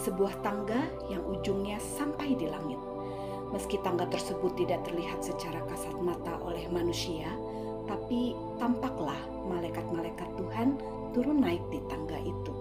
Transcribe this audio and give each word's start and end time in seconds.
sebuah 0.00 0.40
tangga 0.40 0.80
yang 1.12 1.20
ujungnya 1.28 1.76
sampai 1.76 2.32
di 2.32 2.48
langit. 2.48 2.80
Meski 3.52 3.76
tangga 3.84 4.08
tersebut 4.08 4.56
tidak 4.56 4.80
terlihat 4.88 5.20
secara 5.20 5.60
kasat 5.68 5.92
mata 6.00 6.40
oleh 6.40 6.64
manusia, 6.72 7.28
tapi 7.84 8.32
tampaklah 8.56 9.18
malaikat-malaikat 9.44 10.28
Tuhan 10.40 10.80
turun 11.12 11.44
naik 11.44 11.60
di 11.68 11.78
tangga 11.86 12.16
itu. 12.20 12.54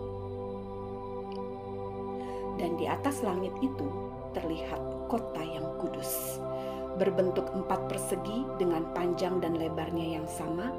Dan 2.59 2.75
di 2.75 2.85
atas 2.91 3.23
langit 3.23 3.55
itu 3.63 3.87
terlihat 4.35 4.81
kota 5.07 5.41
yang 5.41 5.65
kudus, 5.79 6.43
berbentuk 6.99 7.47
empat 7.55 7.87
persegi 7.87 8.43
dengan 8.59 8.83
panjang 8.91 9.39
dan 9.39 9.55
lebarnya 9.55 10.19
yang 10.19 10.27
sama, 10.27 10.69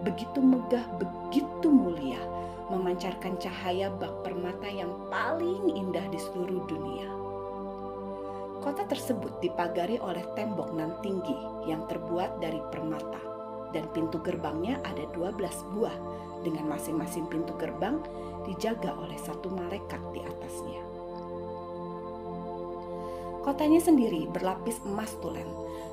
begitu 0.00 0.40
megah, 0.40 0.88
begitu 0.96 1.68
mulia, 1.68 2.18
memancarkan 2.72 3.36
cahaya 3.36 3.92
bak 3.92 4.24
permata 4.24 4.66
yang 4.66 4.90
paling 5.12 5.70
indah 5.76 6.08
di 6.08 6.16
seluruh 6.16 6.64
dunia. 6.64 7.08
Kota 8.64 8.88
tersebut 8.88 9.38
dipagari 9.38 10.00
oleh 10.00 10.24
tembok 10.34 10.74
nan 10.74 10.98
tinggi 11.04 11.36
yang 11.68 11.86
terbuat 11.86 12.42
dari 12.42 12.58
permata 12.72 13.20
dan 13.70 13.86
pintu 13.92 14.18
gerbangnya 14.24 14.80
ada 14.82 15.04
12 15.14 15.38
buah 15.76 15.96
dengan 16.42 16.70
masing-masing 16.70 17.28
pintu 17.28 17.54
gerbang 17.60 18.00
dijaga 18.46 18.94
oleh 18.96 19.18
satu 19.18 19.52
malaikat 19.52 20.00
di 20.14 20.24
atasnya. 20.24 20.85
Kotanya 23.46 23.78
sendiri 23.78 24.26
berlapis 24.26 24.82
emas 24.82 25.14
tulen, 25.22 25.46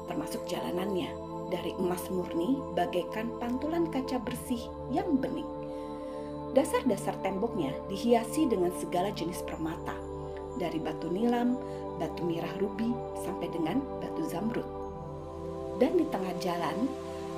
termasuk 0.10 0.42
jalanannya 0.50 1.14
dari 1.54 1.78
emas 1.78 2.10
murni 2.10 2.58
bagaikan 2.74 3.30
pantulan 3.38 3.86
kaca 3.94 4.18
bersih 4.26 4.66
yang 4.90 5.22
bening 5.22 5.46
Dasar-dasar 6.54 7.18
temboknya 7.26 7.74
dihiasi 7.90 8.46
dengan 8.46 8.70
segala 8.78 9.10
jenis 9.10 9.42
permata, 9.42 9.98
dari 10.62 10.78
batu 10.78 11.10
nilam, 11.10 11.58
batu 11.98 12.22
mirah 12.22 12.54
rubi, 12.62 12.94
sampai 13.26 13.50
dengan 13.50 13.82
batu 13.98 14.22
zamrud. 14.30 14.66
Dan 15.82 15.98
di 15.98 16.06
tengah 16.14 16.30
jalan 16.38 16.86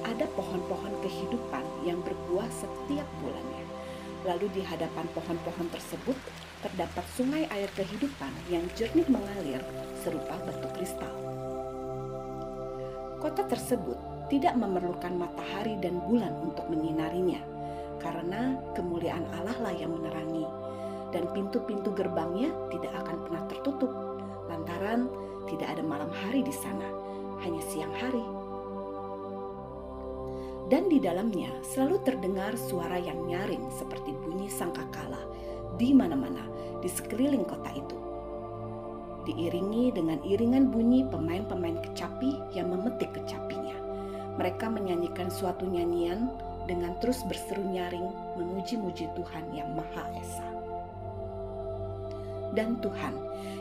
ada 0.04 0.28
pohon-pohon 0.36 1.00
kehidupan 1.00 1.64
yang 1.88 2.04
berbuah 2.04 2.52
setiap 2.52 3.08
bulannya. 3.24 3.64
Lalu 4.28 4.52
di 4.52 4.62
hadapan 4.68 5.08
pohon-pohon 5.16 5.72
tersebut 5.72 6.20
terdapat 6.66 7.06
sungai 7.14 7.46
air 7.54 7.70
kehidupan 7.78 8.34
yang 8.50 8.66
jernih 8.74 9.06
mengalir 9.06 9.62
serupa 10.02 10.34
batu 10.42 10.66
kristal. 10.74 11.14
Kota 13.22 13.46
tersebut 13.46 13.98
tidak 14.34 14.58
memerlukan 14.58 15.14
matahari 15.14 15.78
dan 15.78 16.02
bulan 16.02 16.34
untuk 16.42 16.66
menyinarinya 16.74 17.42
karena 18.02 18.58
kemuliaan 18.74 19.30
Allah 19.38 19.58
lah 19.70 19.76
yang 19.78 19.94
menerangi 19.94 20.46
dan 21.14 21.30
pintu-pintu 21.38 21.94
gerbangnya 21.94 22.50
tidak 22.74 22.94
akan 23.06 23.18
pernah 23.30 23.44
tertutup 23.46 23.92
lantaran 24.50 25.06
tidak 25.46 25.78
ada 25.78 25.84
malam 25.86 26.10
hari 26.10 26.42
di 26.42 26.54
sana, 26.54 26.90
hanya 27.46 27.62
siang 27.70 27.94
hari. 27.94 28.26
Dan 30.66 30.90
di 30.90 30.98
dalamnya 30.98 31.54
selalu 31.62 32.02
terdengar 32.02 32.58
suara 32.58 32.98
yang 32.98 33.22
nyaring 33.30 33.70
seperti 33.70 34.10
bunyi 34.26 34.50
sangkakala 34.50 35.22
di 35.76 35.92
mana-mana 35.92 36.44
di 36.80 36.90
sekeliling 36.92 37.44
kota 37.44 37.72
itu. 37.76 37.98
Diiringi 39.26 39.90
dengan 39.90 40.22
iringan 40.22 40.70
bunyi 40.70 41.02
pemain-pemain 41.10 41.82
kecapi 41.82 42.54
yang 42.54 42.70
memetik 42.70 43.10
kecapinya. 43.16 43.74
Mereka 44.38 44.70
menyanyikan 44.70 45.34
suatu 45.34 45.66
nyanyian 45.66 46.30
dengan 46.70 46.94
terus 47.02 47.26
berseru 47.26 47.66
nyaring 47.66 48.06
memuji-muji 48.38 49.10
Tuhan 49.18 49.46
yang 49.54 49.74
Maha 49.74 50.06
Esa. 50.18 50.48
Dan 52.54 52.80
Tuhan, 52.80 53.14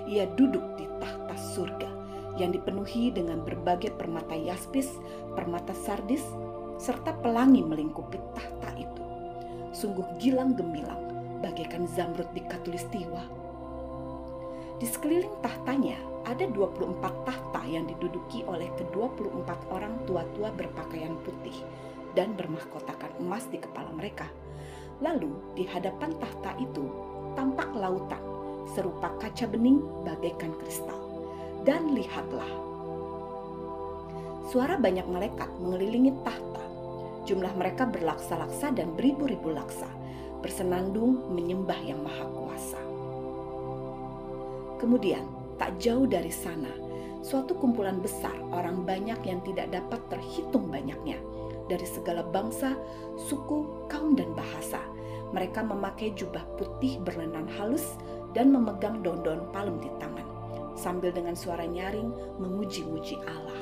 ia 0.06 0.28
duduk 0.36 0.62
di 0.76 0.86
tahta 1.00 1.36
surga 1.56 1.90
yang 2.38 2.50
dipenuhi 2.50 3.14
dengan 3.14 3.42
berbagai 3.42 3.94
permata 3.94 4.34
yaspis, 4.34 4.90
permata 5.32 5.72
sardis, 5.72 6.22
serta 6.78 7.14
pelangi 7.22 7.62
melingkupi 7.62 8.18
tahta 8.34 8.70
itu. 8.76 9.02
Sungguh 9.74 10.06
gilang 10.18 10.54
gemilang, 10.54 11.03
bagaikan 11.44 11.84
zamrud 11.84 12.32
di 12.32 12.40
katulistiwa. 12.48 13.20
Di 14.80 14.88
sekeliling 14.88 15.44
tahtanya 15.44 16.00
ada 16.24 16.48
24 16.48 17.04
tahta 17.28 17.60
yang 17.68 17.84
diduduki 17.84 18.40
oleh 18.48 18.72
ke-24 18.80 19.68
orang 19.68 19.92
tua-tua 20.08 20.48
berpakaian 20.56 21.12
putih 21.20 21.54
dan 22.16 22.32
bermahkotakan 22.32 23.20
emas 23.20 23.44
di 23.52 23.60
kepala 23.60 23.92
mereka. 23.92 24.24
Lalu 25.04 25.36
di 25.52 25.68
hadapan 25.68 26.16
tahta 26.16 26.56
itu 26.56 26.88
tampak 27.36 27.68
lautan 27.76 28.22
serupa 28.72 29.12
kaca 29.20 29.44
bening 29.44 29.84
bagaikan 30.02 30.56
kristal. 30.64 30.96
Dan 31.64 31.92
lihatlah, 31.92 32.48
suara 34.48 34.80
banyak 34.80 35.04
malaikat 35.08 35.48
mengelilingi 35.60 36.12
tahta. 36.24 36.64
Jumlah 37.24 37.56
mereka 37.56 37.88
berlaksa-laksa 37.88 38.76
dan 38.76 38.92
beribu-ribu 38.92 39.48
laksa, 39.48 39.88
bersenandung 40.44 41.32
menyembah 41.32 41.80
yang 41.80 42.04
maha 42.04 42.28
kuasa. 42.28 42.80
Kemudian, 44.76 45.24
tak 45.56 45.80
jauh 45.80 46.04
dari 46.04 46.28
sana, 46.28 46.68
suatu 47.24 47.56
kumpulan 47.56 48.04
besar 48.04 48.36
orang 48.52 48.84
banyak 48.84 49.16
yang 49.24 49.40
tidak 49.40 49.72
dapat 49.72 50.04
terhitung 50.12 50.68
banyaknya– 50.68 51.16
dari 51.68 51.86
segala 51.88 52.20
bangsa, 52.24 52.76
suku, 53.16 53.88
kaum, 53.88 54.12
dan 54.16 54.32
bahasa. 54.36 54.80
Mereka 55.32 55.66
memakai 55.66 56.14
jubah 56.14 56.44
putih 56.60 57.00
berlenan 57.02 57.48
halus 57.58 57.98
dan 58.36 58.54
memegang 58.54 59.02
daun-daun 59.02 59.50
palem 59.50 59.80
di 59.82 59.90
tangan, 59.98 60.26
sambil 60.78 61.10
dengan 61.10 61.34
suara 61.34 61.66
nyaring 61.66 62.12
memuji-muji 62.38 63.18
Allah. 63.26 63.60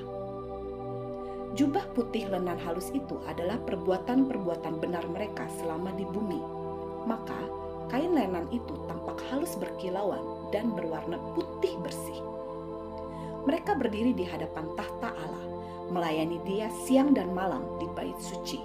Jubah 1.53 1.85
putih 1.93 2.33
lenan 2.33 2.57
halus 2.65 2.89
itu 2.97 3.21
adalah 3.29 3.61
perbuatan-perbuatan 3.69 4.81
benar 4.81 5.05
mereka 5.13 5.45
selama 5.61 5.93
di 5.97 6.05
bumi. 6.09 6.62
Maka, 7.05 7.39
kain 7.91 8.15
lenan 8.15 8.47
itu 8.55 8.75
tampak 8.87 9.19
halus 9.31 9.59
berkilauan 9.59 10.51
dan 10.55 10.73
berwarna 10.73 11.19
putih 11.35 11.75
bersih. 11.83 12.21
Mereka 13.43 13.75
berdiri 13.75 14.15
di 14.15 14.23
hadapan 14.23 14.71
tahta 14.79 15.11
Allah 15.19 15.47
melayani 15.93 16.41
dia 16.47 16.73
siang 16.87 17.13
dan 17.13 17.35
malam 17.37 17.67
di 17.77 17.87
bait 17.93 18.17
suci. 18.17 18.63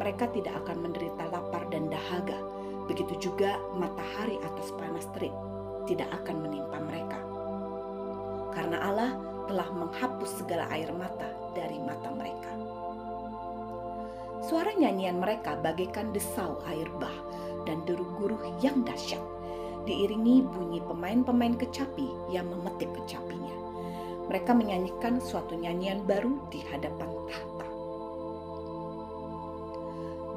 Mereka 0.00 0.32
tidak 0.32 0.64
akan 0.64 0.86
menderita 0.90 1.28
lapar 1.30 1.68
dan 1.68 1.92
dahaga. 1.92 2.40
Begitu 2.88 3.30
juga 3.30 3.60
matahari 3.76 4.40
atas 4.42 4.72
panas 4.76 5.06
terik 5.16 5.32
tidak 5.84 6.08
akan 6.24 6.48
menimpa 6.48 6.78
mereka. 6.80 7.20
Karena 8.56 8.78
Allah 8.80 9.12
telah 9.44 9.68
menghapus 9.76 10.40
segala 10.40 10.64
air 10.72 10.88
mata 10.96 11.28
dari 11.52 11.76
mata 11.80 12.08
mereka. 12.12 12.52
Suara 14.44 14.76
nyanyian 14.76 15.20
mereka 15.20 15.56
bagaikan 15.56 16.12
desau 16.12 16.60
air 16.68 16.88
bah 17.00 17.16
dan 17.64 17.82
deru 17.88 18.04
guruh 18.20 18.40
yang 18.60 18.84
dahsyat, 18.84 19.22
diiringi 19.88 20.44
bunyi 20.44 20.80
pemain-pemain 20.84 21.56
kecapi 21.58 22.08
yang 22.32 22.48
memetik 22.48 22.88
kecapinya 22.92 23.64
mereka 24.28 24.56
menyanyikan 24.56 25.20
suatu 25.20 25.52
nyanyian 25.52 26.04
baru 26.08 26.40
di 26.48 26.64
hadapan 26.72 27.10
tahta. 27.28 27.68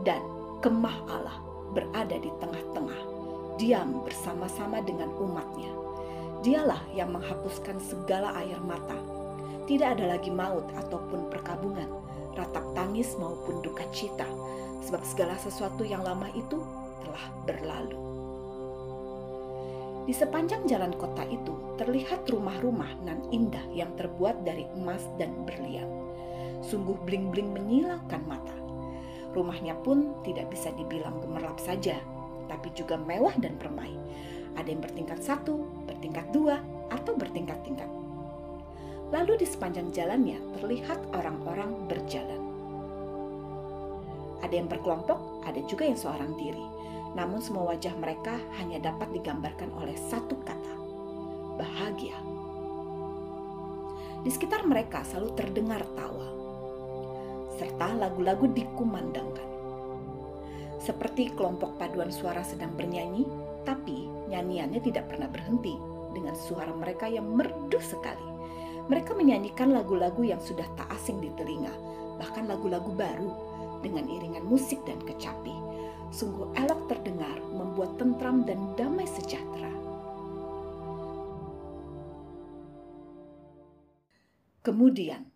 Dan 0.04 0.22
kemah 0.64 0.98
Allah 1.08 1.38
berada 1.72 2.16
di 2.20 2.32
tengah-tengah, 2.40 3.02
diam 3.60 4.04
bersama-sama 4.04 4.84
dengan 4.84 5.12
umatnya. 5.20 5.72
Dialah 6.44 6.80
yang 6.94 7.12
menghapuskan 7.16 7.82
segala 7.82 8.36
air 8.44 8.60
mata. 8.64 8.96
Tidak 9.68 10.00
ada 10.00 10.16
lagi 10.16 10.32
maut 10.32 10.64
ataupun 10.80 11.28
perkabungan, 11.28 11.92
ratap 12.40 12.64
tangis 12.72 13.20
maupun 13.20 13.60
duka 13.60 13.84
cita, 13.92 14.28
sebab 14.80 15.04
segala 15.04 15.36
sesuatu 15.36 15.84
yang 15.84 16.00
lama 16.08 16.32
itu 16.32 16.64
telah 17.04 17.26
berlalu. 17.46 18.08
Di 20.08 20.16
sepanjang 20.16 20.64
jalan 20.72 20.96
kota 20.96 21.28
itu 21.28 21.52
terlihat 21.76 22.32
rumah-rumah 22.32 22.88
nan 23.04 23.28
indah 23.28 23.68
yang 23.76 23.92
terbuat 24.00 24.48
dari 24.48 24.64
emas 24.80 25.04
dan 25.20 25.36
berlian. 25.44 25.84
Sungguh 26.64 26.96
bling-bling 27.04 27.52
menyilaukan 27.52 28.24
mata. 28.24 28.56
Rumahnya 29.36 29.76
pun 29.84 30.16
tidak 30.24 30.48
bisa 30.48 30.72
dibilang 30.80 31.20
gemerlap 31.20 31.60
saja, 31.60 32.00
tapi 32.48 32.72
juga 32.72 32.96
mewah 32.96 33.36
dan 33.36 33.60
permai. 33.60 33.92
Ada 34.56 34.72
yang 34.72 34.80
bertingkat 34.80 35.20
satu, 35.20 35.68
bertingkat 35.84 36.32
dua, 36.32 36.64
atau 36.88 37.12
bertingkat-tingkat. 37.12 37.92
Lalu 39.12 39.44
di 39.44 39.48
sepanjang 39.48 39.92
jalannya 39.92 40.40
terlihat 40.56 41.04
orang-orang 41.20 41.84
berjalan. 41.92 42.42
Ada 44.40 44.56
yang 44.56 44.72
berkelompok, 44.72 45.44
ada 45.44 45.60
juga 45.68 45.84
yang 45.84 46.00
seorang 46.00 46.32
diri 46.40 46.77
namun 47.18 47.42
semua 47.42 47.74
wajah 47.74 47.98
mereka 47.98 48.38
hanya 48.62 48.78
dapat 48.78 49.10
digambarkan 49.10 49.74
oleh 49.74 49.98
satu 49.98 50.38
kata, 50.46 50.74
bahagia. 51.58 52.14
Di 54.22 54.30
sekitar 54.30 54.70
mereka 54.70 55.02
selalu 55.02 55.34
terdengar 55.34 55.82
tawa, 55.98 56.30
serta 57.58 57.98
lagu-lagu 57.98 58.46
dikumandangkan. 58.54 59.50
Seperti 60.78 61.34
kelompok 61.34 61.82
paduan 61.82 62.14
suara 62.14 62.46
sedang 62.46 62.78
bernyanyi, 62.78 63.26
Tapi 63.68 64.32
nyanyiannya 64.32 64.80
tidak 64.80 65.12
pernah 65.12 65.28
berhenti 65.28 65.76
dengan 66.16 66.32
suara 66.40 66.72
mereka 66.72 67.12
yang 67.12 67.28
merdu 67.36 67.76
sekali. 67.84 68.24
Mereka 68.88 69.12
menyanyikan 69.12 69.76
lagu-lagu 69.76 70.24
yang 70.24 70.40
sudah 70.40 70.64
tak 70.80 70.88
asing 70.96 71.20
di 71.20 71.28
telinga, 71.36 71.76
bahkan 72.16 72.48
lagu-lagu 72.48 72.88
baru 72.96 73.28
dengan 73.84 74.08
iringan 74.08 74.48
musik 74.48 74.80
dan 74.88 75.04
kecapi. 75.04 75.67
Sungguh 76.12 76.56
elok 76.56 76.92
terdengar, 76.92 77.38
membuat 77.40 78.00
tentram 78.00 78.44
dan 78.48 78.76
damai 78.76 79.08
sejahtera. 79.08 79.72
Kemudian, 84.64 85.28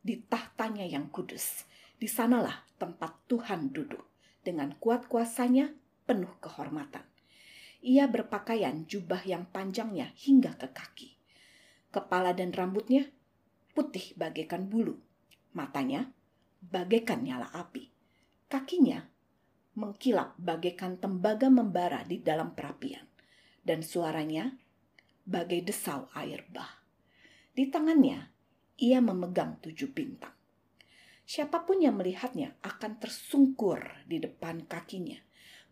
di 0.00 0.16
tahtanya 0.24 0.88
yang 0.88 1.12
kudus, 1.12 1.68
di 2.00 2.08
sanalah 2.08 2.64
tempat 2.80 3.12
Tuhan 3.28 3.72
duduk 3.72 4.04
dengan 4.40 4.72
kuat 4.80 5.08
kuasanya 5.08 5.72
penuh 6.08 6.32
kehormatan. 6.40 7.04
Ia 7.84 8.08
berpakaian 8.08 8.88
jubah 8.88 9.20
yang 9.28 9.44
panjangnya 9.52 10.16
hingga 10.16 10.56
ke 10.56 10.72
kaki 10.72 11.16
Kepala 11.96 12.36
dan 12.36 12.52
rambutnya 12.52 13.08
putih 13.72 14.12
bagaikan 14.20 14.68
bulu. 14.68 15.00
Matanya 15.56 16.12
bagaikan 16.60 17.24
nyala 17.24 17.48
api. 17.56 17.88
Kakinya 18.52 19.00
mengkilap 19.76 20.34
bagaikan 20.40 20.96
tembaga 20.96 21.52
membara 21.52 22.02
di 22.02 22.24
dalam 22.24 22.56
perapian. 22.56 23.04
Dan 23.60 23.84
suaranya 23.84 24.50
bagai 25.26 25.62
desau 25.68 26.08
air 26.16 26.48
bah. 26.48 26.80
Di 27.52 27.68
tangannya 27.68 28.30
ia 28.80 29.00
memegang 29.00 29.60
tujuh 29.60 29.92
bintang. 29.92 30.32
Siapa 31.26 31.66
pun 31.66 31.82
yang 31.82 31.98
melihatnya 31.98 32.54
akan 32.62 33.02
tersungkur 33.02 34.06
di 34.06 34.22
depan 34.22 34.64
kakinya. 34.64 35.18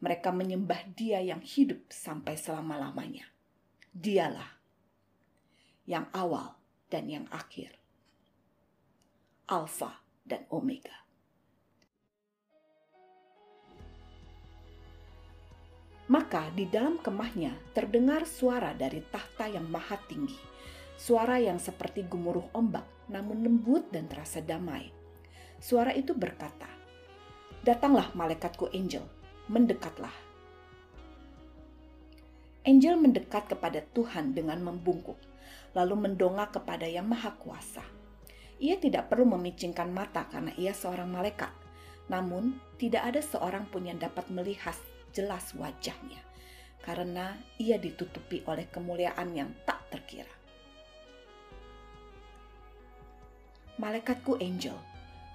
Mereka 0.02 0.34
menyembah 0.34 0.90
dia 0.98 1.22
yang 1.22 1.40
hidup 1.40 1.88
sampai 1.88 2.34
selama-lamanya. 2.34 3.30
Dialah 3.94 4.58
yang 5.86 6.10
awal 6.10 6.58
dan 6.90 7.06
yang 7.06 7.26
akhir. 7.30 7.76
Alfa 9.46 10.00
dan 10.24 10.48
Omega. 10.48 11.03
Maka 16.04 16.52
di 16.52 16.68
dalam 16.68 17.00
kemahnya 17.00 17.56
terdengar 17.72 18.28
suara 18.28 18.76
dari 18.76 19.00
tahta 19.00 19.48
yang 19.48 19.64
maha 19.68 19.96
tinggi. 20.04 20.36
Suara 20.94 21.40
yang 21.40 21.56
seperti 21.56 22.04
gemuruh 22.04 22.52
ombak, 22.52 22.84
namun 23.08 23.40
lembut 23.40 23.88
dan 23.88 24.06
terasa 24.06 24.44
damai. 24.44 24.92
Suara 25.58 25.96
itu 25.96 26.12
berkata, 26.12 26.68
Datanglah 27.64 28.12
malaikatku 28.12 28.68
Angel, 28.76 29.02
mendekatlah. 29.48 30.12
Angel 32.68 32.96
mendekat 33.00 33.48
kepada 33.48 33.80
Tuhan 33.96 34.36
dengan 34.36 34.60
membungkuk 34.60 35.16
lalu 35.74 36.08
mendongak 36.08 36.54
kepada 36.54 36.86
Yang 36.86 37.06
Maha 37.10 37.30
Kuasa. 37.36 37.84
Ia 38.62 38.78
tidak 38.78 39.10
perlu 39.10 39.26
memicingkan 39.34 39.90
mata 39.90 40.30
karena 40.30 40.54
ia 40.54 40.70
seorang 40.70 41.10
malaikat, 41.10 41.50
namun 42.06 42.56
tidak 42.78 43.02
ada 43.10 43.20
seorang 43.20 43.66
pun 43.68 43.82
yang 43.84 43.98
dapat 43.98 44.30
melihat 44.30 44.78
jelas 45.14 45.54
wajahnya 45.56 46.20
karena 46.84 47.32
ia 47.56 47.80
ditutupi 47.80 48.44
oleh 48.44 48.68
kemuliaan 48.68 49.32
yang 49.32 49.50
tak 49.64 49.80
terkira. 49.88 50.28
Malaikatku 53.80 54.36
Angel, 54.38 54.76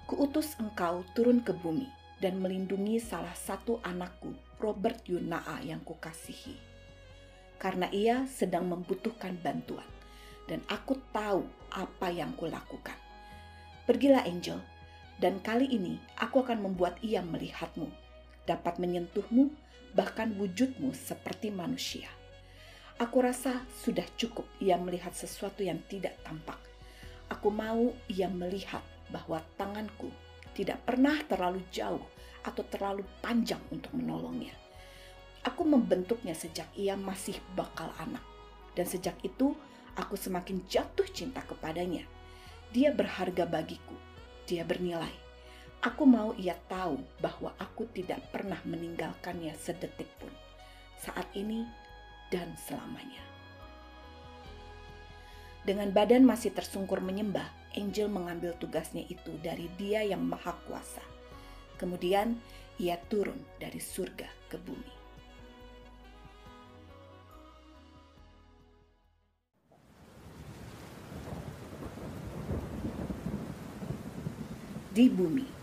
kuutus 0.06 0.54
engkau 0.62 1.02
turun 1.12 1.42
ke 1.42 1.50
bumi 1.50 1.90
dan 2.22 2.38
melindungi 2.38 3.02
salah 3.02 3.34
satu 3.34 3.82
anakku, 3.82 4.30
Robert 4.62 5.02
Yunaa 5.10 5.60
yang 5.66 5.82
kukasihi. 5.82 6.54
Karena 7.60 7.90
ia 7.92 8.24
sedang 8.30 8.70
membutuhkan 8.70 9.36
bantuan 9.42 9.84
dan 10.48 10.64
aku 10.70 10.96
tahu 11.12 11.44
apa 11.70 12.08
yang 12.08 12.32
kulakukan. 12.38 12.96
Pergilah 13.84 14.24
Angel, 14.24 14.58
dan 15.20 15.42
kali 15.44 15.68
ini 15.68 16.00
aku 16.16 16.40
akan 16.40 16.64
membuat 16.64 16.96
ia 17.04 17.20
melihatmu, 17.20 17.90
dapat 18.50 18.82
menyentuhmu, 18.82 19.54
bahkan 19.94 20.34
wujudmu 20.34 20.90
seperti 20.90 21.54
manusia. 21.54 22.10
Aku 22.98 23.22
rasa 23.22 23.62
sudah 23.80 24.04
cukup 24.18 24.44
ia 24.58 24.74
melihat 24.76 25.14
sesuatu 25.14 25.62
yang 25.62 25.78
tidak 25.86 26.18
tampak. 26.26 26.58
Aku 27.30 27.48
mau 27.48 27.94
ia 28.10 28.26
melihat 28.26 28.82
bahwa 29.08 29.38
tanganku 29.54 30.10
tidak 30.52 30.82
pernah 30.82 31.14
terlalu 31.30 31.62
jauh 31.70 32.02
atau 32.42 32.66
terlalu 32.66 33.06
panjang 33.22 33.62
untuk 33.70 33.94
menolongnya. 33.94 34.52
Aku 35.46 35.64
membentuknya 35.64 36.36
sejak 36.36 36.68
ia 36.76 36.98
masih 36.98 37.38
bakal 37.56 37.88
anak, 37.96 38.20
dan 38.76 38.84
sejak 38.84 39.16
itu 39.24 39.56
aku 39.96 40.18
semakin 40.18 40.60
jatuh 40.68 41.08
cinta 41.08 41.40
kepadanya. 41.46 42.04
Dia 42.74 42.92
berharga 42.92 43.48
bagiku, 43.48 43.96
dia 44.44 44.66
bernilai. 44.68 45.29
Aku 45.80 46.04
mau 46.04 46.36
ia 46.36 46.52
tahu 46.68 47.00
bahwa 47.24 47.56
aku 47.56 47.88
tidak 47.96 48.20
pernah 48.28 48.60
meninggalkannya 48.68 49.56
sedetik 49.56 50.12
pun, 50.20 50.28
saat 51.00 51.24
ini 51.32 51.64
dan 52.28 52.52
selamanya. 52.60 53.24
Dengan 55.64 55.88
badan 55.88 56.28
masih 56.28 56.52
tersungkur 56.52 57.00
menyembah, 57.00 57.48
Angel 57.80 58.12
mengambil 58.12 58.52
tugasnya 58.60 59.08
itu 59.08 59.32
dari 59.40 59.72
Dia 59.80 60.04
yang 60.04 60.20
Maha 60.20 60.52
Kuasa. 60.68 61.04
Kemudian 61.80 62.36
ia 62.76 63.00
turun 63.08 63.40
dari 63.56 63.80
surga 63.80 64.28
ke 64.52 64.60
bumi. 64.60 65.00
di 74.90 75.06
bumi. 75.06 75.59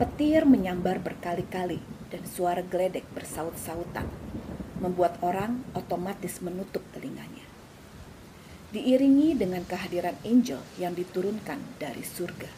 Petir 0.00 0.48
menyambar 0.48 0.96
berkali-kali 1.04 1.76
dan 2.08 2.24
suara 2.24 2.64
geledek 2.64 3.04
bersaut-sautan, 3.12 4.08
membuat 4.80 5.20
orang 5.20 5.60
otomatis 5.76 6.40
menutup 6.40 6.80
telinganya. 6.96 7.44
Diiringi 8.72 9.36
dengan 9.36 9.60
kehadiran 9.68 10.16
angel 10.24 10.56
yang 10.80 10.96
diturunkan 10.96 11.60
dari 11.76 12.00
surga. 12.00 12.48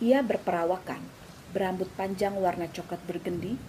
Ia 0.00 0.24
berperawakan, 0.24 1.04
berambut 1.52 1.92
panjang 1.92 2.32
warna 2.40 2.72
coklat 2.72 3.04
bergendi, 3.04 3.60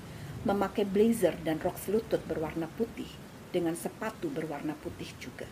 memakai 0.48 0.88
blazer 0.88 1.36
dan 1.44 1.60
rok 1.60 1.76
selutut 1.76 2.24
berwarna 2.24 2.72
putih 2.80 3.12
dengan 3.52 3.76
sepatu 3.76 4.32
berwarna 4.32 4.80
putih 4.80 5.12
juga. 5.20 5.52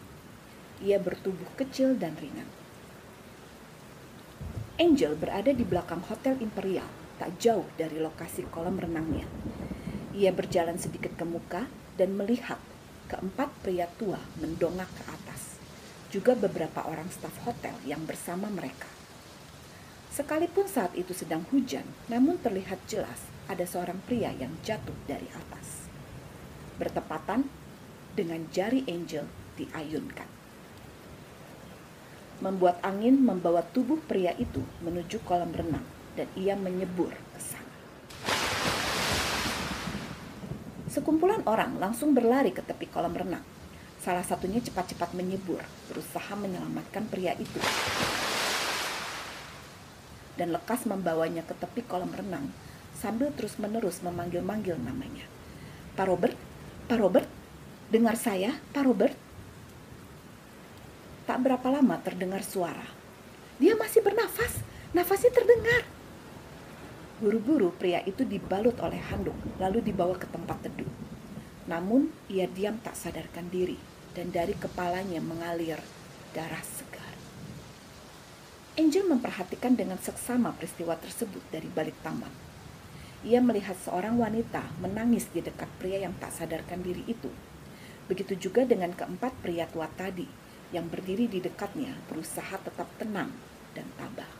Ia 0.79 1.03
bertubuh 1.03 1.51
kecil 1.59 1.99
dan 1.99 2.15
ringan 2.15 2.61
Angel 4.81 5.13
berada 5.13 5.53
di 5.53 5.61
belakang 5.61 6.01
Hotel 6.09 6.41
Imperial, 6.41 6.89
tak 7.21 7.37
jauh 7.37 7.69
dari 7.77 8.01
lokasi 8.01 8.49
kolam 8.49 8.81
renangnya. 8.81 9.29
Ia 10.17 10.33
berjalan 10.33 10.81
sedikit 10.81 11.13
ke 11.13 11.21
muka 11.21 11.69
dan 12.01 12.17
melihat 12.17 12.57
keempat 13.05 13.53
pria 13.61 13.85
tua 14.01 14.17
mendongak 14.41 14.89
ke 14.89 15.05
atas. 15.05 15.61
Juga 16.09 16.33
beberapa 16.33 16.81
orang 16.89 17.13
staf 17.13 17.45
hotel 17.45 17.77
yang 17.85 18.09
bersama 18.09 18.49
mereka. 18.49 18.89
Sekalipun 20.09 20.65
saat 20.65 20.97
itu 20.97 21.13
sedang 21.13 21.45
hujan, 21.53 21.85
namun 22.09 22.41
terlihat 22.41 22.81
jelas 22.89 23.29
ada 23.45 23.69
seorang 23.69 24.01
pria 24.09 24.33
yang 24.33 24.57
jatuh 24.65 24.97
dari 25.05 25.29
atas. 25.29 25.85
Bertepatan 26.81 27.45
dengan 28.17 28.49
jari 28.49 28.81
Angel 28.89 29.29
diayunkan 29.61 30.40
membuat 32.41 32.81
angin 32.81 33.21
membawa 33.21 33.61
tubuh 33.61 34.01
pria 34.01 34.33
itu 34.35 34.65
menuju 34.81 35.21
kolam 35.23 35.53
renang 35.53 35.85
dan 36.17 36.27
ia 36.33 36.57
menyebur 36.57 37.13
ke 37.13 37.39
sana. 37.39 37.75
Sekumpulan 40.91 41.45
orang 41.47 41.79
langsung 41.79 42.11
berlari 42.11 42.51
ke 42.51 42.59
tepi 42.59 42.89
kolam 42.91 43.15
renang. 43.15 43.45
Salah 44.01 44.25
satunya 44.25 44.57
cepat-cepat 44.59 45.13
menyebur, 45.13 45.61
berusaha 45.87 46.33
menyelamatkan 46.33 47.05
pria 47.07 47.37
itu. 47.37 47.61
Dan 50.35 50.51
lekas 50.51 50.89
membawanya 50.89 51.45
ke 51.45 51.53
tepi 51.53 51.85
kolam 51.85 52.09
renang 52.09 52.49
sambil 52.97 53.29
terus-menerus 53.31 54.01
memanggil-manggil 54.01 54.75
namanya. 54.81 55.29
Pak 55.93 56.05
Robert, 56.09 56.37
Pak 56.89 56.97
Robert, 56.97 57.29
dengar 57.93 58.17
saya, 58.17 58.57
Pak 58.73 58.83
Robert. 58.83 59.15
Tak 61.21 61.37
berapa 61.37 61.67
lama 61.69 62.01
terdengar 62.01 62.41
suara. 62.41 62.85
Dia 63.61 63.77
masih 63.77 64.01
bernafas, 64.01 64.57
nafasnya 64.89 65.29
terdengar. 65.29 65.85
Buru-buru 67.21 67.69
pria 67.77 68.01
itu 68.09 68.25
dibalut 68.25 68.73
oleh 68.81 68.97
handuk, 68.97 69.37
lalu 69.61 69.85
dibawa 69.85 70.17
ke 70.17 70.25
tempat 70.25 70.65
teduh. 70.65 70.89
Namun 71.69 72.09
ia 72.25 72.49
diam 72.49 72.81
tak 72.81 72.97
sadarkan 72.97 73.53
diri, 73.53 73.77
dan 74.17 74.33
dari 74.33 74.57
kepalanya 74.57 75.21
mengalir 75.21 75.77
darah 76.33 76.65
segar. 76.65 77.13
Angel 78.81 79.05
memperhatikan 79.05 79.77
dengan 79.77 80.01
seksama 80.01 80.57
peristiwa 80.57 80.97
tersebut 80.97 81.45
dari 81.53 81.69
balik 81.69 82.01
taman. 82.01 82.33
ia 83.21 83.37
melihat 83.37 83.77
seorang 83.77 84.17
wanita 84.17 84.65
menangis 84.81 85.29
di 85.29 85.45
dekat 85.45 85.69
pria 85.77 86.01
yang 86.01 86.17
tak 86.17 86.33
sadarkan 86.33 86.81
diri 86.81 87.05
itu. 87.05 87.29
Begitu 88.09 88.49
juga 88.49 88.65
dengan 88.65 88.97
keempat 88.97 89.37
pria 89.45 89.69
tua 89.69 89.85
tadi 89.93 90.40
yang 90.71 90.87
berdiri 90.87 91.27
di 91.27 91.43
dekatnya 91.43 91.91
berusaha 92.07 92.55
tetap 92.63 92.87
tenang 92.95 93.31
dan 93.75 93.87
tabah. 93.99 94.31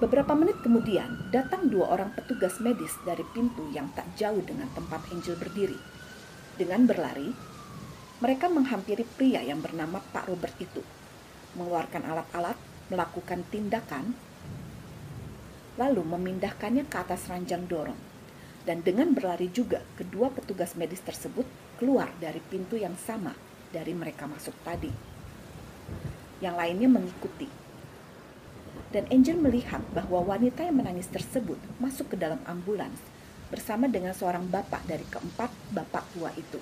Beberapa 0.00 0.36
menit 0.36 0.60
kemudian, 0.60 1.32
datang 1.32 1.72
dua 1.72 1.96
orang 1.96 2.12
petugas 2.12 2.60
medis 2.60 2.92
dari 3.08 3.24
pintu 3.32 3.64
yang 3.72 3.88
tak 3.96 4.04
jauh 4.20 4.42
dengan 4.44 4.68
tempat 4.76 5.00
Angel 5.08 5.32
berdiri. 5.38 5.78
Dengan 6.60 6.84
berlari, 6.84 7.32
mereka 8.20 8.52
menghampiri 8.52 9.08
pria 9.16 9.40
yang 9.40 9.64
bernama 9.64 10.04
Pak 10.12 10.28
Robert 10.28 10.56
itu, 10.60 10.84
mengeluarkan 11.56 12.04
alat-alat, 12.04 12.58
melakukan 12.92 13.48
tindakan, 13.48 14.12
lalu 15.80 16.04
memindahkannya 16.04 16.84
ke 16.84 16.96
atas 17.00 17.26
ranjang 17.32 17.64
dorong 17.64 18.13
dan 18.64 18.80
dengan 18.80 19.12
berlari 19.12 19.52
juga 19.52 19.84
kedua 19.94 20.32
petugas 20.32 20.72
medis 20.72 21.00
tersebut 21.04 21.44
keluar 21.76 22.08
dari 22.16 22.40
pintu 22.40 22.80
yang 22.80 22.96
sama 22.96 23.36
dari 23.68 23.92
mereka 23.92 24.24
masuk 24.24 24.56
tadi. 24.64 24.88
Yang 26.40 26.54
lainnya 26.56 26.88
mengikuti. 26.88 27.48
Dan 28.88 29.04
Angel 29.12 29.36
melihat 29.36 29.84
bahwa 29.92 30.24
wanita 30.24 30.64
yang 30.64 30.80
menangis 30.80 31.10
tersebut 31.12 31.60
masuk 31.76 32.14
ke 32.14 32.16
dalam 32.16 32.40
ambulans 32.48 32.98
bersama 33.52 33.84
dengan 33.86 34.16
seorang 34.16 34.48
bapak 34.48 34.82
dari 34.88 35.04
keempat 35.12 35.52
bapak 35.70 36.04
tua 36.16 36.32
itu. 36.34 36.58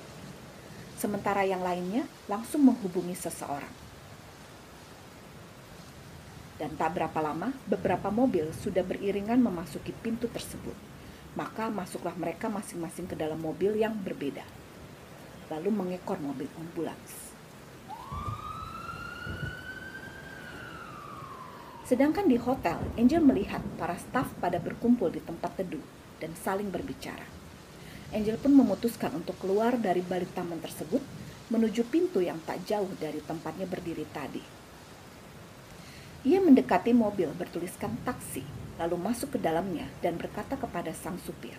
Sementara 0.98 1.46
yang 1.46 1.62
lainnya 1.62 2.04
langsung 2.26 2.66
menghubungi 2.66 3.14
seseorang. 3.14 3.70
Dan 6.58 6.78
tak 6.78 6.94
berapa 6.94 7.18
lama, 7.18 7.50
beberapa 7.66 8.06
mobil 8.10 8.54
sudah 8.54 8.86
beriringan 8.86 9.42
memasuki 9.42 9.90
pintu 9.90 10.30
tersebut 10.30 10.91
maka 11.32 11.72
masuklah 11.72 12.12
mereka 12.12 12.52
masing-masing 12.52 13.08
ke 13.08 13.16
dalam 13.16 13.40
mobil 13.40 13.72
yang 13.72 13.96
berbeda, 13.96 14.44
lalu 15.48 15.72
mengekor 15.72 16.20
mobil 16.20 16.48
ambulans. 16.60 17.32
Sedangkan 21.88 22.24
di 22.28 22.40
hotel, 22.40 22.80
Angel 22.96 23.20
melihat 23.20 23.60
para 23.76 23.96
staf 24.00 24.32
pada 24.40 24.56
berkumpul 24.56 25.12
di 25.12 25.20
tempat 25.20 25.60
teduh 25.60 25.84
dan 26.20 26.32
saling 26.36 26.68
berbicara. 26.72 27.24
Angel 28.12 28.36
pun 28.36 28.52
memutuskan 28.52 29.12
untuk 29.16 29.36
keluar 29.40 29.76
dari 29.76 30.04
balik 30.04 30.32
taman 30.36 30.60
tersebut 30.60 31.00
menuju 31.52 31.84
pintu 31.88 32.24
yang 32.24 32.40
tak 32.44 32.64
jauh 32.64 32.88
dari 32.96 33.20
tempatnya 33.24 33.68
berdiri 33.68 34.08
tadi. 34.08 34.40
Ia 36.28 36.38
mendekati 36.38 36.96
mobil 36.96 37.28
bertuliskan 37.34 37.98
taksi 38.06 38.61
lalu 38.76 38.96
masuk 38.96 39.34
ke 39.34 39.38
dalamnya 39.42 39.88
dan 40.04 40.16
berkata 40.16 40.56
kepada 40.56 40.92
sang 40.92 41.18
supir, 41.20 41.56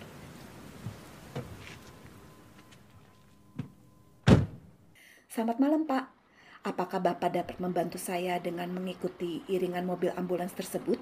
Selamat 5.34 5.58
malam, 5.58 5.82
Pak. 5.82 6.14
Apakah 6.62 7.02
Bapak 7.02 7.34
dapat 7.34 7.58
membantu 7.58 7.98
saya 7.98 8.38
dengan 8.38 8.70
mengikuti 8.70 9.42
iringan 9.50 9.82
mobil 9.82 10.14
ambulans 10.14 10.54
tersebut? 10.54 10.96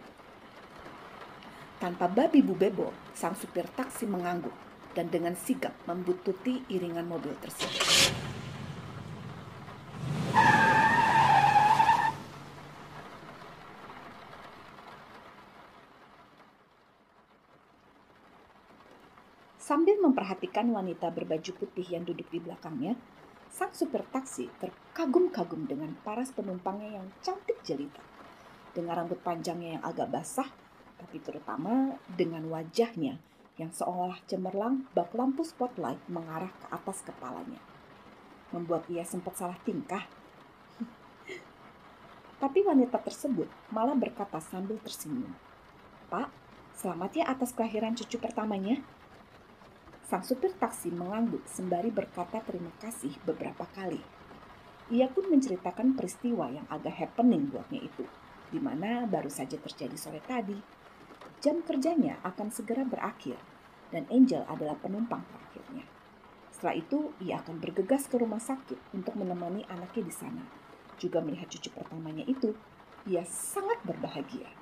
Tanpa 1.76 2.08
babi 2.08 2.40
bu 2.40 2.56
bebo, 2.56 2.96
sang 3.12 3.36
supir 3.36 3.68
taksi 3.76 4.08
mengangguk 4.08 4.56
dan 4.96 5.12
dengan 5.12 5.36
sigap 5.36 5.76
membututi 5.84 6.64
iringan 6.72 7.04
mobil 7.04 7.36
tersebut. 7.44 7.84
Sambil 19.60 19.91
memperhatikan 20.02 20.66
wanita 20.74 21.14
berbaju 21.14 21.52
putih 21.54 21.86
yang 21.86 22.02
duduk 22.02 22.26
di 22.34 22.42
belakangnya, 22.42 22.98
sang 23.52 23.70
supir 23.70 24.02
taksi 24.10 24.50
terkagum-kagum 24.58 25.70
dengan 25.70 25.94
paras 26.02 26.34
penumpangnya 26.34 26.98
yang 26.98 27.06
cantik 27.22 27.62
jelita. 27.62 28.02
Dengan 28.74 29.04
rambut 29.04 29.20
panjangnya 29.20 29.78
yang 29.78 29.84
agak 29.84 30.08
basah, 30.10 30.48
tapi 30.96 31.20
terutama 31.20 32.00
dengan 32.08 32.48
wajahnya 32.48 33.20
yang 33.60 33.70
seolah 33.70 34.16
cemerlang 34.24 34.88
bak 34.96 35.12
lampu 35.12 35.44
spotlight 35.44 36.00
mengarah 36.08 36.48
ke 36.48 36.66
atas 36.72 37.04
kepalanya. 37.04 37.60
Membuat 38.50 38.88
ia 38.88 39.04
sempat 39.04 39.36
salah 39.36 39.60
tingkah. 39.60 40.08
tapi 42.42 42.64
wanita 42.64 42.96
tersebut 42.98 43.46
malah 43.68 43.94
berkata 43.94 44.40
sambil 44.40 44.80
tersenyum, 44.80 45.36
Pak, 46.08 46.32
selamat 46.80 47.10
ya 47.12 47.24
atas 47.28 47.52
kelahiran 47.52 47.92
cucu 47.92 48.16
pertamanya. 48.16 48.80
Sang 50.12 50.20
supir 50.20 50.52
taksi 50.60 50.92
mengangguk 50.92 51.40
sembari 51.48 51.88
berkata 51.88 52.44
terima 52.44 52.68
kasih 52.84 53.16
beberapa 53.24 53.64
kali. 53.72 53.96
Ia 54.92 55.08
pun 55.08 55.32
menceritakan 55.32 55.96
peristiwa 55.96 56.52
yang 56.52 56.68
agak 56.68 57.00
happening 57.00 57.48
buatnya 57.48 57.80
itu, 57.80 58.04
di 58.52 58.60
mana 58.60 59.08
baru 59.08 59.32
saja 59.32 59.56
terjadi 59.56 59.96
sore 59.96 60.20
tadi. 60.20 60.60
Jam 61.40 61.64
kerjanya 61.64 62.20
akan 62.28 62.52
segera 62.52 62.84
berakhir, 62.84 63.40
dan 63.88 64.04
Angel 64.12 64.44
adalah 64.52 64.76
penumpang 64.76 65.24
terakhirnya. 65.32 65.88
Setelah 66.52 66.76
itu, 66.76 67.16
ia 67.24 67.40
akan 67.40 67.56
bergegas 67.64 68.04
ke 68.04 68.20
rumah 68.20 68.44
sakit 68.44 68.92
untuk 68.92 69.16
menemani 69.16 69.64
anaknya 69.72 70.04
di 70.04 70.12
sana. 70.12 70.44
Juga 71.00 71.24
melihat 71.24 71.48
cucu 71.48 71.72
pertamanya 71.72 72.28
itu, 72.28 72.52
ia 73.08 73.24
sangat 73.24 73.80
berbahagia. 73.80 74.52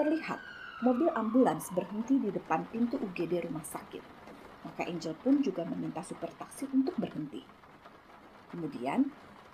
Terlihat 0.00 0.55
mobil 0.84 1.08
ambulans 1.16 1.72
berhenti 1.72 2.20
di 2.20 2.28
depan 2.28 2.68
pintu 2.68 3.00
UGD 3.00 3.48
rumah 3.48 3.64
sakit. 3.64 4.04
Maka 4.68 4.84
Angel 4.84 5.16
pun 5.16 5.40
juga 5.40 5.64
meminta 5.64 6.04
supir 6.04 6.28
taksi 6.36 6.68
untuk 6.68 6.92
berhenti. 7.00 7.40
Kemudian, 8.52 9.08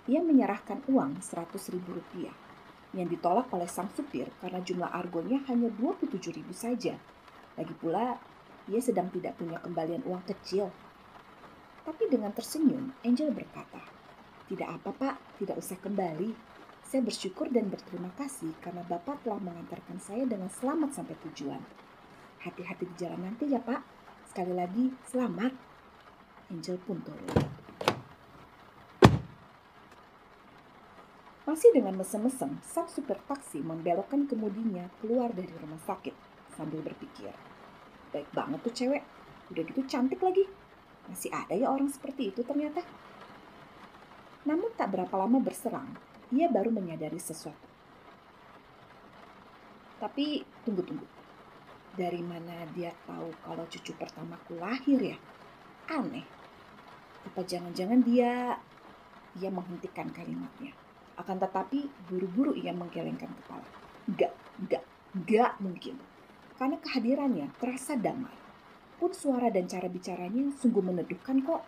ia 0.09 0.19
menyerahkan 0.19 0.83
uang 0.91 1.23
100 1.23 1.55
ribu 1.71 1.95
rupiah 1.95 2.35
yang 2.91 3.07
ditolak 3.07 3.47
oleh 3.55 3.65
sang 3.71 3.87
supir 3.95 4.27
karena 4.43 4.59
jumlah 4.59 4.91
argonya 4.91 5.39
hanya 5.47 5.71
27 5.71 6.11
ribu 6.35 6.51
saja. 6.51 6.99
Lagi 7.55 7.73
pula, 7.79 8.19
ia 8.67 8.81
sedang 8.83 9.07
tidak 9.07 9.39
punya 9.39 9.63
kembalian 9.63 10.03
uang 10.03 10.27
kecil. 10.27 10.67
Tapi 11.87 12.03
dengan 12.11 12.35
tersenyum, 12.35 12.91
Angel 12.99 13.31
berkata, 13.31 13.79
Tidak 14.51 14.67
apa 14.67 14.91
pak, 14.91 15.15
tidak 15.39 15.55
usah 15.55 15.79
kembali. 15.79 16.52
Saya 16.93 17.09
bersyukur 17.09 17.49
dan 17.49 17.73
berterima 17.73 18.13
kasih 18.13 18.53
karena 18.61 18.85
Bapak 18.85 19.25
telah 19.25 19.41
mengantarkan 19.41 19.97
saya 19.97 20.29
dengan 20.29 20.45
selamat 20.45 20.93
sampai 20.93 21.17
tujuan. 21.25 21.57
Hati-hati 22.45 22.85
di 22.85 22.95
jalan 23.01 23.17
nanti 23.17 23.49
ya 23.49 23.57
Pak. 23.57 23.81
Sekali 24.29 24.53
lagi, 24.53 24.93
selamat. 25.09 25.57
Angel 26.53 26.77
pun 26.85 27.01
turun. 27.01 27.33
Masih 31.49 31.73
dengan 31.73 31.97
mesem-mesem, 31.97 32.61
sang 32.61 32.85
supir 32.85 33.17
taksi 33.25 33.65
membelokkan 33.65 34.29
kemudinya 34.29 34.85
keluar 35.01 35.33
dari 35.33 35.49
rumah 35.49 35.81
sakit 35.89 36.13
sambil 36.53 36.85
berpikir. 36.85 37.33
Baik 38.13 38.29
banget 38.37 38.61
tuh 38.61 38.73
cewek, 38.77 39.01
udah 39.49 39.63
gitu 39.65 39.81
cantik 39.89 40.21
lagi. 40.21 40.45
Masih 41.09 41.33
ada 41.33 41.57
ya 41.57 41.73
orang 41.73 41.89
seperti 41.89 42.29
itu 42.29 42.45
ternyata. 42.45 42.85
Namun 44.45 44.69
tak 44.77 44.93
berapa 44.93 45.15
lama 45.17 45.41
berserang, 45.41 46.12
ia 46.33 46.49
baru 46.49 46.73
menyadari 46.73 47.21
sesuatu. 47.21 47.69
Tapi 50.01 50.41
tunggu-tunggu. 50.65 51.05
Dari 51.93 52.19
mana 52.25 52.65
dia 52.73 52.89
tahu 53.05 53.29
kalau 53.45 53.63
cucu 53.69 53.93
pertamaku 53.93 54.57
lahir 54.57 54.99
ya? 54.99 55.17
Aneh. 55.93 56.25
Apa 57.23 57.45
jangan-jangan 57.45 58.01
dia 58.01 58.57
ia 59.37 59.49
menghentikan 59.53 60.09
kalimatnya. 60.09 60.73
Akan 61.15 61.37
tetapi 61.37 61.85
buru-buru 62.09 62.57
ia 62.57 62.73
menggelengkan 62.73 63.29
kepala. 63.29 63.69
Enggak, 64.09 64.33
enggak, 64.57 64.83
enggak 65.13 65.51
mungkin. 65.61 65.95
Karena 66.57 66.77
kehadirannya 66.81 67.47
terasa 67.61 67.93
damai. 67.93 68.33
Pun 68.97 69.13
suara 69.13 69.53
dan 69.53 69.69
cara 69.69 69.85
bicaranya 69.85 70.49
sungguh 70.57 70.81
meneduhkan 70.81 71.45
kok. 71.45 71.61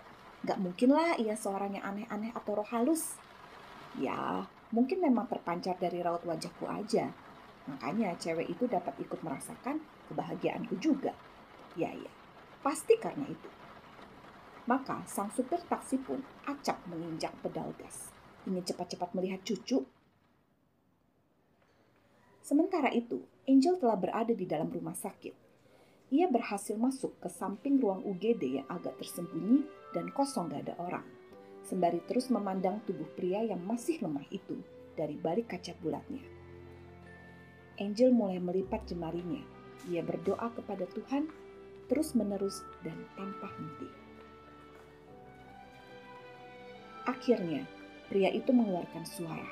Gak 0.45 0.61
mungkin 0.61 0.93
lah 0.93 1.17
ia 1.17 1.33
seorang 1.33 1.77
yang 1.77 1.85
aneh-aneh 1.85 2.33
atau 2.33 2.61
roh 2.61 2.69
halus. 2.69 3.17
Ya, 3.97 4.45
mungkin 4.73 5.03
memang 5.03 5.29
terpancar 5.29 5.77
dari 5.77 6.01
raut 6.01 6.23
wajahku 6.25 6.65
aja. 6.65 7.11
Makanya 7.65 8.13
cewek 8.17 8.49
itu 8.49 8.69
dapat 8.69 8.93
ikut 9.01 9.21
merasakan 9.25 9.81
kebahagiaanku 10.09 10.77
juga. 10.77 11.13
Ya, 11.73 11.91
ya, 11.91 12.11
pasti 12.61 12.95
karena 12.97 13.25
itu. 13.27 13.49
Maka 14.65 15.05
sang 15.05 15.29
supir 15.29 15.61
taksi 15.65 16.01
pun 16.01 16.25
acap 16.49 16.81
menginjak 16.89 17.33
pedal 17.41 17.73
gas. 17.77 18.09
Ingin 18.45 18.65
cepat-cepat 18.65 19.13
melihat 19.13 19.41
cucu. 19.45 19.85
Sementara 22.45 22.93
itu, 22.93 23.25
Angel 23.49 23.77
telah 23.81 23.97
berada 23.97 24.33
di 24.33 24.45
dalam 24.45 24.69
rumah 24.69 24.93
sakit. 24.93 25.33
Ia 26.13 26.29
berhasil 26.29 26.77
masuk 26.77 27.17
ke 27.17 27.29
samping 27.29 27.81
ruang 27.81 28.05
UGD 28.05 28.61
yang 28.61 28.67
agak 28.69 29.01
tersembunyi 29.01 29.65
dan 29.97 30.13
kosong 30.13 30.53
gak 30.53 30.69
ada 30.69 30.77
orang 30.77 31.05
sembari 31.65 32.01
terus 32.05 32.29
memandang 32.29 32.81
tubuh 32.85 33.09
pria 33.17 33.41
yang 33.41 33.61
masih 33.65 33.97
lemah 33.99 34.25
itu 34.29 34.61
dari 34.93 35.17
balik 35.17 35.51
kaca 35.51 35.73
bulatnya. 35.81 36.23
Angel 37.81 38.13
mulai 38.15 38.39
melipat 38.39 38.87
jemarinya. 38.87 39.43
Ia 39.91 40.01
berdoa 40.01 40.47
kepada 40.55 40.87
Tuhan 40.95 41.27
terus-menerus 41.91 42.63
dan 42.81 42.95
tanpa 43.19 43.51
henti. 43.59 43.89
Akhirnya, 47.05 47.67
pria 48.09 48.33
itu 48.33 48.49
mengeluarkan 48.49 49.05
suara. 49.05 49.51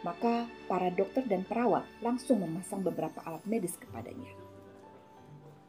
Maka 0.00 0.48
para 0.66 0.88
dokter 0.88 1.22
dan 1.28 1.44
perawat 1.44 1.84
langsung 2.00 2.40
memasang 2.40 2.80
beberapa 2.80 3.20
alat 3.28 3.44
medis 3.44 3.76
kepadanya. 3.76 4.32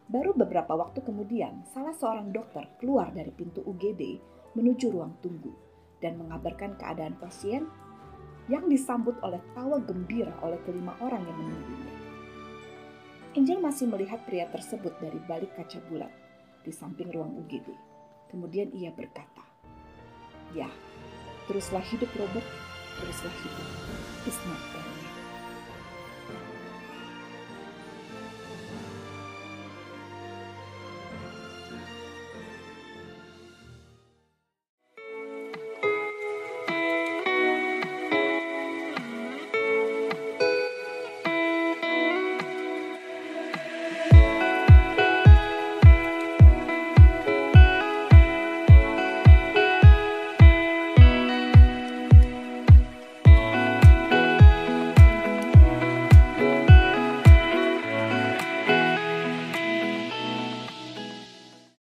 Baru 0.08 0.32
beberapa 0.34 0.72
waktu 0.74 1.04
kemudian, 1.04 1.68
salah 1.70 1.94
seorang 1.94 2.32
dokter 2.32 2.66
keluar 2.80 3.12
dari 3.12 3.30
pintu 3.36 3.60
UGD 3.62 4.24
menuju 4.56 4.88
ruang 4.88 5.14
tunggu 5.20 5.71
dan 6.02 6.18
mengabarkan 6.18 6.76
keadaan 6.82 7.16
pasien 7.22 7.70
yang 8.50 8.66
disambut 8.68 9.16
oleh 9.22 9.40
tawa 9.54 9.78
gembira 9.80 10.34
oleh 10.42 10.58
kelima 10.66 10.98
orang 11.00 11.22
yang 11.24 11.38
menunggunya. 11.38 11.96
Angel 13.32 13.64
masih 13.64 13.88
melihat 13.88 14.20
pria 14.28 14.50
tersebut 14.52 14.92
dari 15.00 15.16
balik 15.24 15.56
kaca 15.56 15.80
bulat 15.88 16.12
di 16.68 16.74
samping 16.74 17.08
ruang 17.16 17.32
UGD. 17.46 17.72
Kemudian 18.28 18.76
ia 18.76 18.92
berkata, 18.92 19.46
Ya, 20.52 20.68
teruslah 21.48 21.84
hidup 21.88 22.12
Robert, 22.20 22.48
teruslah 23.00 23.36
hidup. 23.40 23.68
It's 24.28 24.36
not 24.44 24.81